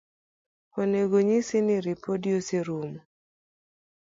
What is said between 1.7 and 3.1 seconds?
ripodi oserumo